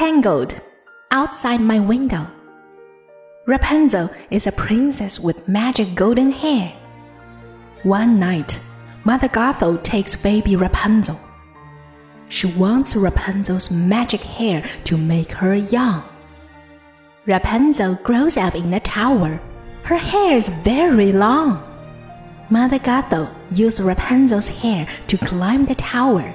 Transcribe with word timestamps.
tangled 0.00 0.58
outside 1.10 1.60
my 1.60 1.78
window. 1.78 2.26
Rapunzel 3.44 4.08
is 4.30 4.46
a 4.46 4.52
princess 4.52 5.20
with 5.20 5.46
magic 5.46 5.94
golden 5.94 6.30
hair. 6.30 6.72
One 7.82 8.18
night, 8.18 8.58
Mother 9.04 9.28
Gothel 9.28 9.76
takes 9.82 10.16
baby 10.16 10.56
Rapunzel. 10.56 11.20
She 12.30 12.46
wants 12.46 12.96
Rapunzel's 12.96 13.70
magic 13.70 14.22
hair 14.22 14.64
to 14.84 14.96
make 14.96 15.32
her 15.32 15.54
young. 15.54 16.02
Rapunzel 17.26 17.96
grows 17.96 18.38
up 18.38 18.54
in 18.54 18.72
a 18.72 18.80
tower. 18.80 19.38
Her 19.82 19.98
hair 19.98 20.34
is 20.34 20.48
very 20.48 21.12
long. 21.12 21.62
Mother 22.48 22.78
Gothel 22.78 23.28
uses 23.52 23.84
Rapunzel's 23.84 24.48
hair 24.48 24.88
to 25.08 25.18
climb 25.18 25.66
the 25.66 25.74
tower. 25.74 26.34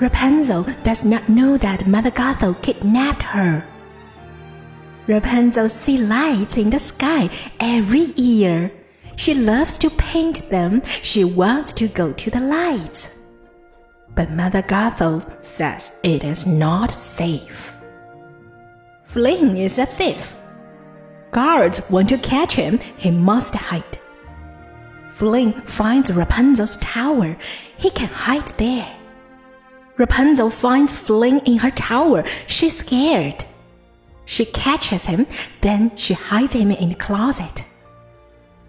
Rapunzel 0.00 0.62
does 0.82 1.04
not 1.04 1.28
know 1.28 1.58
that 1.58 1.86
Mother 1.86 2.10
Gothel 2.10 2.60
kidnapped 2.62 3.22
her. 3.22 3.64
Rapunzel 5.06 5.68
sees 5.68 6.00
lights 6.00 6.56
in 6.56 6.70
the 6.70 6.78
sky 6.78 7.28
every 7.60 8.12
year. 8.16 8.72
She 9.16 9.34
loves 9.34 9.76
to 9.78 9.90
paint 9.90 10.48
them. 10.48 10.82
She 10.84 11.24
wants 11.24 11.74
to 11.74 11.88
go 11.88 12.12
to 12.12 12.30
the 12.30 12.40
lights. 12.40 13.18
But 14.14 14.30
Mother 14.30 14.62
Gothel 14.62 15.20
says 15.44 15.98
it 16.02 16.24
is 16.24 16.46
not 16.46 16.92
safe. 16.92 17.76
Flynn 19.04 19.56
is 19.56 19.78
a 19.78 19.84
thief. 19.84 20.34
Guards 21.30 21.88
want 21.90 22.08
to 22.08 22.18
catch 22.18 22.54
him. 22.54 22.78
He 22.96 23.10
must 23.10 23.54
hide. 23.54 23.98
Flynn 25.10 25.52
finds 25.66 26.10
Rapunzel's 26.10 26.78
tower. 26.78 27.36
He 27.76 27.90
can 27.90 28.08
hide 28.08 28.48
there. 28.56 28.99
Rapunzel 30.00 30.48
finds 30.48 30.94
Flynn 30.94 31.40
in 31.40 31.58
her 31.58 31.70
tower. 31.70 32.24
She's 32.46 32.78
scared. 32.78 33.44
She 34.24 34.46
catches 34.46 35.04
him, 35.04 35.26
then 35.60 35.94
she 35.94 36.14
hides 36.14 36.54
him 36.54 36.70
in 36.70 36.88
the 36.88 36.94
closet. 36.94 37.66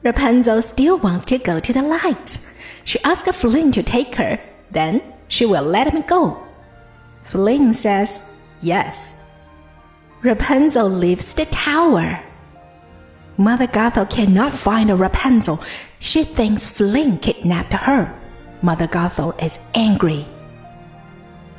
Rapunzel 0.03 0.61
still 0.61 0.97
wants 0.97 1.27
to 1.27 1.37
go 1.37 1.61
to 1.61 1.71
the 1.71 1.83
lights. 1.83 2.51
She 2.83 2.99
asks 3.05 3.39
Flynn 3.39 3.71
to 3.71 3.81
take 3.81 4.15
her, 4.15 4.41
then 4.71 5.01
she 5.29 5.45
will 5.45 5.63
let 5.63 5.93
him 5.93 6.01
go. 6.01 6.37
Flynn 7.21 7.71
says 7.71 8.25
yes. 8.59 9.15
Rapunzel 10.23 10.89
leaves 10.89 11.33
the 11.33 11.45
tower. 11.45 12.21
Mother 13.37 13.67
Gothel 13.67 14.09
cannot 14.09 14.51
find 14.51 14.89
Rapunzel. 14.99 15.63
She 15.99 16.25
thinks 16.25 16.67
Flynn 16.67 17.19
kidnapped 17.19 17.71
her. 17.71 18.13
Mother 18.61 18.87
Gothel 18.87 19.41
is 19.41 19.61
angry. 19.73 20.25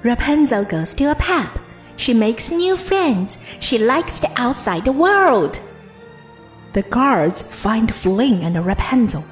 Rapunzel 0.03 0.65
goes 0.65 0.95
to 0.95 1.11
a 1.11 1.15
pub. 1.15 1.61
She 1.97 2.13
makes 2.13 2.51
new 2.51 2.77
friends. 2.77 3.39
She 3.61 3.79
likes 3.79 4.19
the 4.19 4.33
outside 4.37 4.89
world. 4.89 5.61
The 6.73 6.83
guards 6.83 7.43
find 7.43 7.93
Flynn 7.95 8.43
and 8.43 8.65
Rapunzel. 8.65 9.25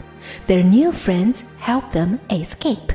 Their 0.46 0.62
new 0.62 0.92
friends 0.92 1.44
help 1.58 1.90
them 1.90 2.20
escape. 2.30 2.92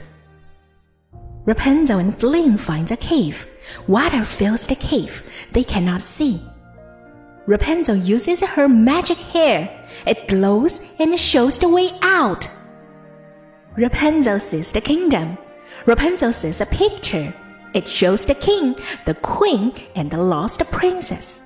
Rapunzel 1.46 2.00
and 2.00 2.18
Flynn 2.18 2.58
find 2.58 2.90
a 2.92 2.98
cave. 2.98 3.46
Water 3.88 4.24
fills 4.24 4.68
the 4.68 4.76
cave. 4.76 5.48
They 5.52 5.64
cannot 5.64 6.02
see. 6.02 6.42
Rapunzel 7.46 7.98
uses 7.98 8.42
her 8.42 8.70
magic 8.70 9.18
hair. 9.18 9.86
It 10.08 10.28
glows 10.28 10.82
and 10.98 11.20
shows 11.20 11.60
the 11.60 11.70
way 11.70 11.90
out. 12.02 12.50
Rapunzel 13.76 14.40
sees 14.40 14.72
the 14.72 14.82
kingdom. 14.82 15.38
Rapunzel 15.86 16.34
sees 16.34 16.62
a 16.62 16.66
picture. 16.66 17.34
It 17.76 17.90
shows 17.90 18.26
the 18.26 18.36
king, 18.36 18.78
the 19.06 19.16
queen, 19.16 19.74
and 19.96 20.10
the 20.10 20.18
lost 20.18 20.64
princess. 20.72 21.44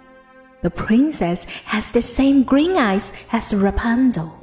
The 0.62 0.70
princess 0.70 1.46
has 1.66 1.90
the 1.90 2.04
same 2.04 2.44
green 2.44 2.78
eyes 2.78 3.14
as 3.32 3.52
Rapunzel. 3.52 4.36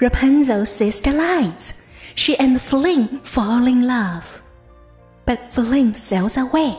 Rapunzel 0.00 0.64
sees 0.64 1.02
the 1.02 1.12
lights. 1.12 1.74
She 2.14 2.34
and 2.38 2.58
Flynn 2.58 3.20
fall 3.20 3.66
in 3.66 3.86
love. 3.86 4.40
But 5.26 5.46
Flynn 5.46 5.92
sails 5.92 6.38
away. 6.38 6.78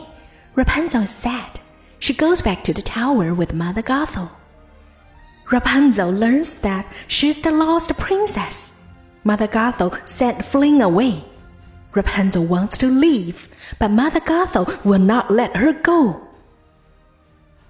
Rapunzel 0.56 1.02
is 1.02 1.10
sad. 1.10 1.60
She 2.00 2.12
goes 2.12 2.42
back 2.42 2.64
to 2.64 2.72
the 2.72 2.82
tower 2.82 3.32
with 3.32 3.54
Mother 3.54 3.82
Gothel. 3.82 4.30
Rapunzel 5.52 6.10
learns 6.10 6.58
that 6.58 6.92
she's 7.06 7.40
the 7.40 7.52
lost 7.52 7.96
princess. 7.98 8.74
Mother 9.22 9.46
Gothel 9.46 9.94
sent 10.08 10.44
Flynn 10.44 10.80
away. 10.80 11.24
Rapunzel 11.98 12.44
wants 12.44 12.78
to 12.78 12.86
leave, 12.86 13.48
but 13.80 13.90
Mother 13.90 14.20
Gothel 14.20 14.82
will 14.84 15.00
not 15.00 15.32
let 15.32 15.56
her 15.56 15.72
go. 15.72 16.22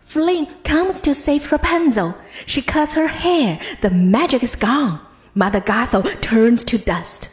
Flynn 0.03 0.47
comes 0.65 1.00
to 1.00 1.15
save 1.15 1.50
Rapunzel. 1.50 2.15
She 2.44 2.61
cuts 2.61 2.93
her 2.93 3.09
hair. 3.09 3.59
The 3.81 3.91
magic 3.91 4.43
is 4.43 4.55
gone. 4.55 5.00
Mother 5.34 5.62
Gothel 5.62 6.05
turns 6.21 6.62
to 6.65 6.77
dust. 6.77 7.31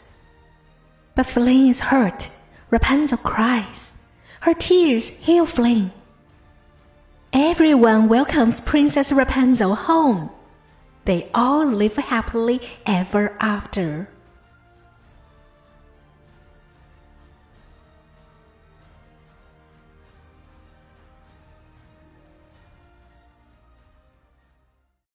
But 1.15 1.25
Flynn 1.25 1.67
is 1.67 1.91
hurt. 1.91 2.31
Rapunzel 2.69 3.17
cries. 3.17 3.97
Her 4.41 4.53
tears 4.53 5.09
heal 5.09 5.45
Flynn. 5.45 5.91
Everyone 7.33 8.07
welcomes 8.07 8.61
Princess 8.61 9.11
Rapunzel 9.11 9.75
home. 9.75 10.29
They 11.03 11.29
all 11.33 11.65
live 11.65 11.97
happily 11.97 12.61
ever 12.85 13.35
after. 13.41 14.14